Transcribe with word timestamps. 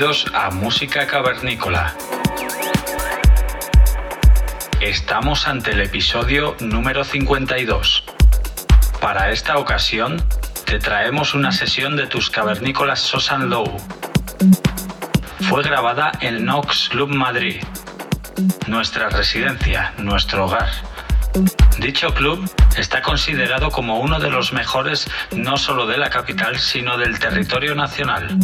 Bienvenidos 0.00 0.32
a 0.32 0.50
Música 0.50 1.06
Cavernícola. 1.06 1.94
Estamos 4.80 5.46
ante 5.46 5.72
el 5.72 5.80
episodio 5.82 6.56
número 6.60 7.04
52. 7.04 8.04
Para 8.98 9.30
esta 9.30 9.58
ocasión, 9.58 10.24
te 10.64 10.78
traemos 10.78 11.34
una 11.34 11.52
sesión 11.52 11.96
de 11.96 12.06
tus 12.06 12.30
cavernícolas 12.30 13.00
Sosan 13.00 13.50
Low. 13.50 13.76
Fue 15.50 15.62
grabada 15.62 16.12
en 16.22 16.46
Nox 16.46 16.88
Club 16.88 17.10
Madrid, 17.10 17.60
nuestra 18.68 19.10
residencia, 19.10 19.92
nuestro 19.98 20.46
hogar. 20.46 20.70
Dicho 21.78 22.14
club 22.14 22.50
está 22.78 23.02
considerado 23.02 23.70
como 23.70 24.00
uno 24.00 24.18
de 24.18 24.30
los 24.30 24.54
mejores 24.54 25.10
no 25.32 25.58
solo 25.58 25.86
de 25.86 25.98
la 25.98 26.08
capital, 26.08 26.58
sino 26.58 26.96
del 26.96 27.18
territorio 27.18 27.74
nacional. 27.74 28.38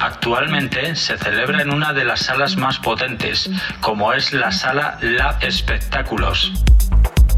Actualmente 0.00 0.96
se 0.96 1.18
celebra 1.18 1.60
en 1.60 1.72
una 1.72 1.92
de 1.92 2.04
las 2.04 2.20
salas 2.20 2.56
más 2.56 2.78
potentes, 2.78 3.50
como 3.80 4.14
es 4.14 4.32
la 4.32 4.50
sala 4.50 4.98
Lab 5.02 5.36
Espectáculos. 5.44 6.52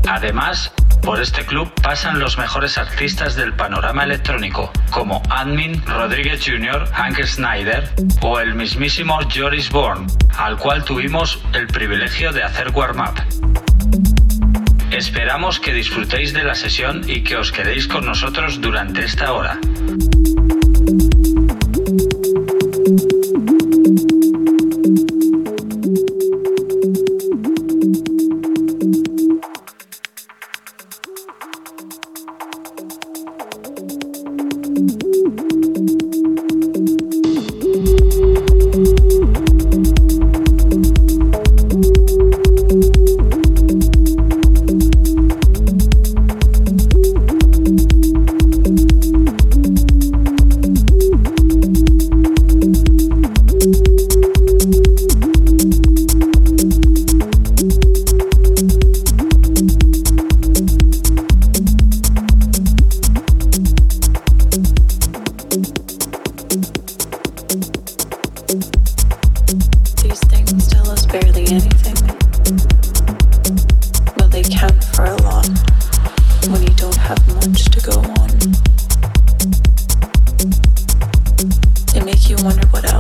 Además, 0.08 0.72
por 1.02 1.20
este 1.20 1.44
club 1.44 1.72
pasan 1.82 2.20
los 2.20 2.38
mejores 2.38 2.78
artistas 2.78 3.34
del 3.34 3.52
panorama 3.54 4.04
electrónico, 4.04 4.70
como 4.90 5.20
Admin 5.28 5.84
Rodríguez 5.86 6.40
Jr., 6.46 6.88
Hank 6.92 7.20
Snyder 7.24 7.92
o 8.20 8.38
el 8.38 8.54
mismísimo 8.54 9.18
Joris 9.34 9.68
Bourne, 9.68 10.06
al 10.38 10.56
cual 10.56 10.84
tuvimos 10.84 11.40
el 11.54 11.66
privilegio 11.66 12.32
de 12.32 12.44
hacer 12.44 12.70
warm-up. 12.70 13.20
Esperamos 14.92 15.58
que 15.58 15.72
disfrutéis 15.72 16.32
de 16.32 16.44
la 16.44 16.54
sesión 16.54 17.02
y 17.08 17.24
que 17.24 17.36
os 17.36 17.50
quedéis 17.50 17.88
con 17.88 18.06
nosotros 18.06 18.60
durante 18.60 19.04
esta 19.04 19.32
hora. 19.32 19.58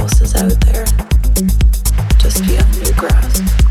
else 0.02 0.34
out 0.34 0.60
there, 0.62 0.84
just 2.18 2.44
beyond 2.44 2.74
your 2.76 2.92
grasp. 2.96 3.61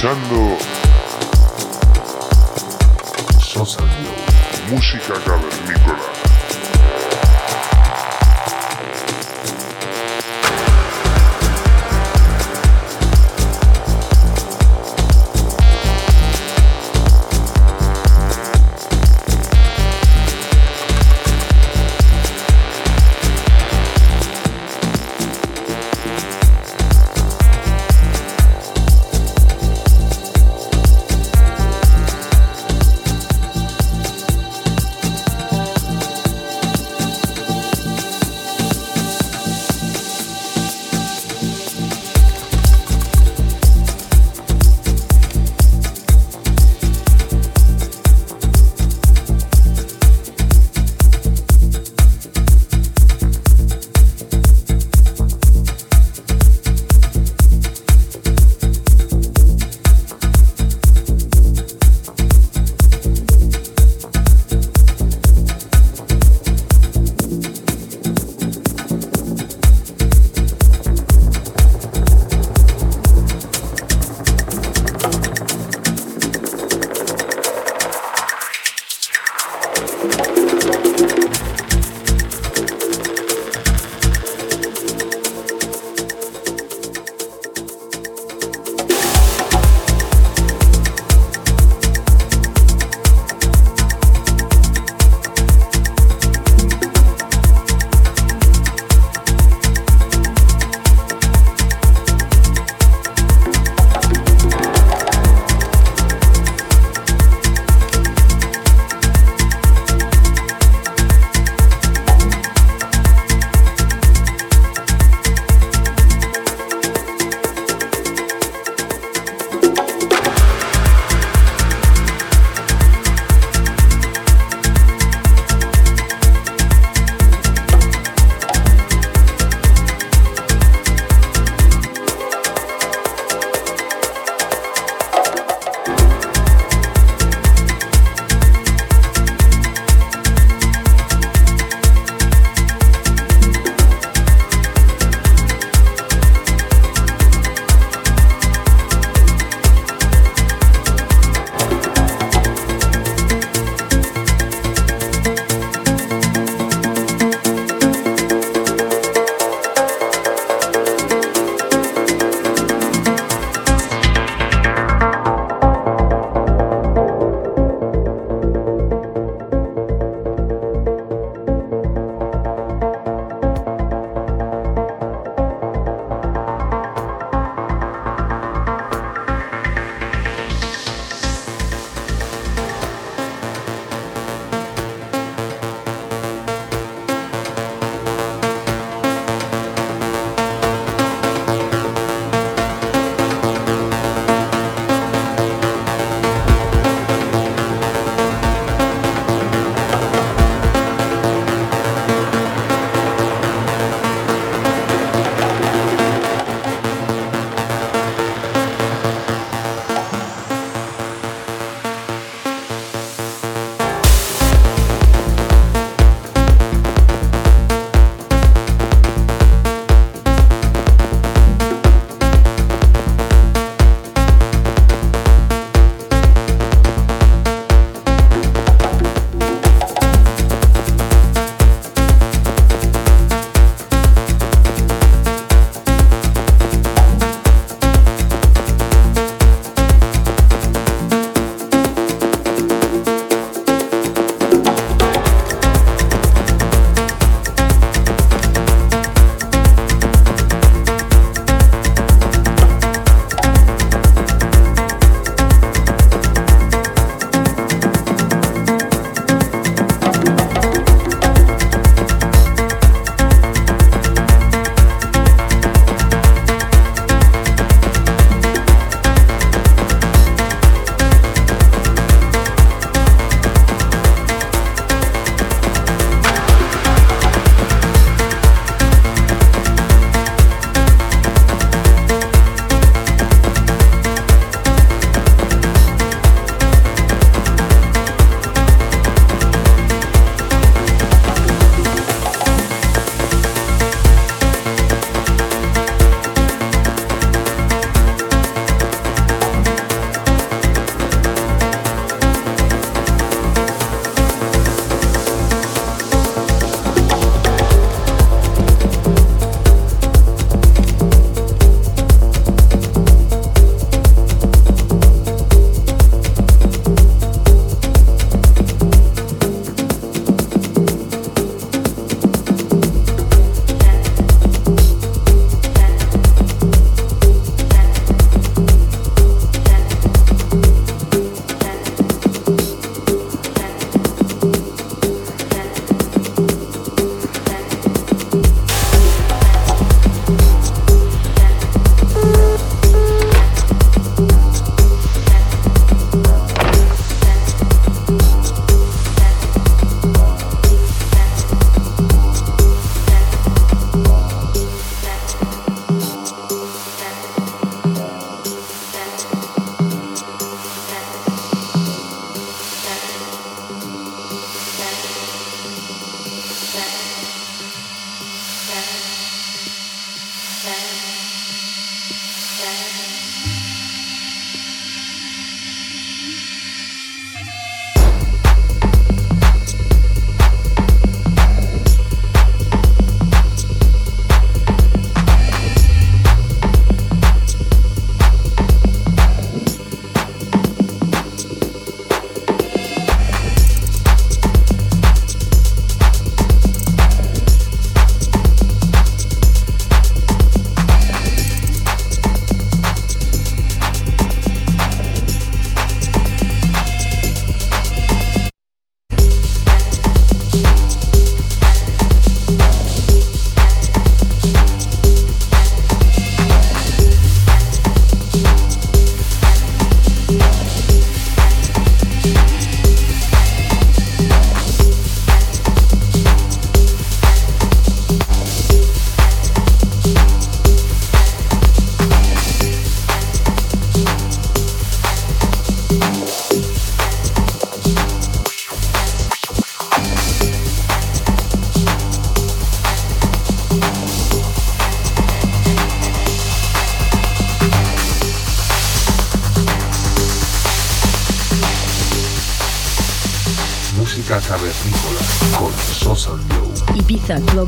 Jungle. 0.00 0.47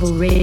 Global 0.01 0.17
Radio. 0.19 0.40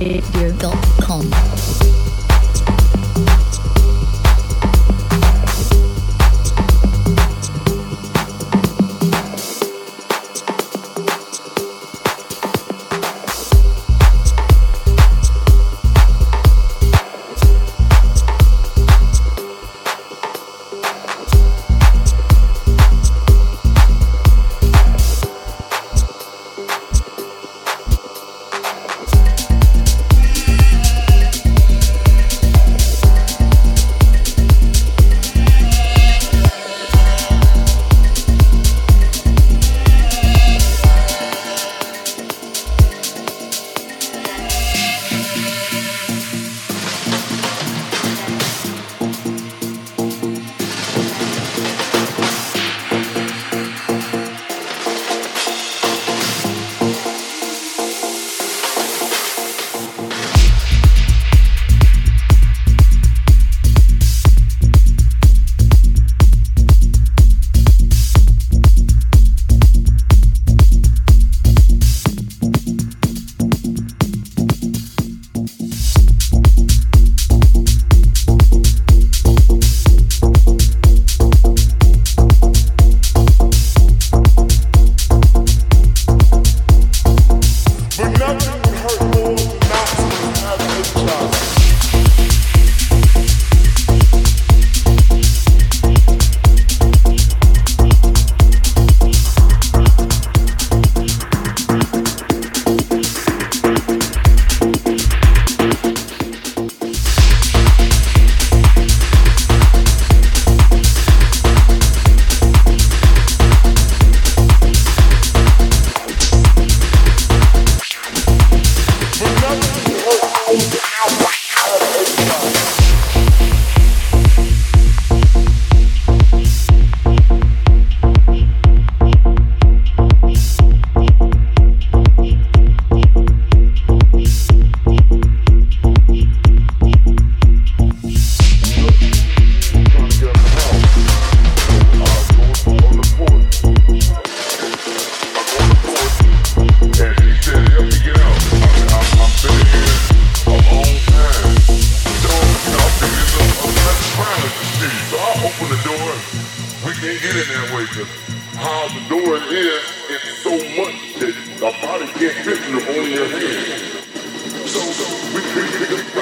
It. 165.98 166.14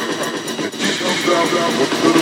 Comes 1.00 1.54
out, 1.58 2.15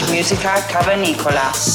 slash 0.00 0.10
musica 0.10 0.66
cavernicola. 0.68 1.69